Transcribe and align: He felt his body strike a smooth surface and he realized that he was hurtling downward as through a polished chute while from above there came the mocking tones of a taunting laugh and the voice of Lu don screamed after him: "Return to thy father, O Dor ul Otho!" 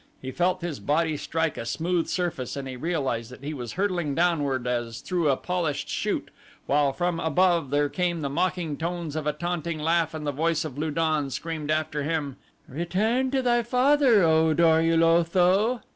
He 0.19 0.31
felt 0.31 0.61
his 0.63 0.79
body 0.79 1.15
strike 1.15 1.59
a 1.59 1.63
smooth 1.67 2.07
surface 2.07 2.55
and 2.55 2.67
he 2.67 2.75
realized 2.75 3.29
that 3.29 3.43
he 3.43 3.53
was 3.53 3.73
hurtling 3.73 4.15
downward 4.15 4.65
as 4.65 4.99
through 4.99 5.29
a 5.29 5.37
polished 5.37 5.89
chute 5.89 6.31
while 6.65 6.91
from 6.91 7.19
above 7.19 7.69
there 7.69 7.87
came 7.87 8.21
the 8.21 8.27
mocking 8.27 8.77
tones 8.77 9.15
of 9.15 9.27
a 9.27 9.33
taunting 9.33 9.77
laugh 9.77 10.15
and 10.15 10.25
the 10.25 10.31
voice 10.31 10.65
of 10.65 10.75
Lu 10.75 10.89
don 10.89 11.29
screamed 11.29 11.69
after 11.69 12.01
him: 12.01 12.37
"Return 12.67 13.29
to 13.29 13.43
thy 13.43 13.61
father, 13.61 14.23
O 14.23 14.55
Dor 14.55 14.79
ul 14.81 15.03
Otho!" 15.03 15.81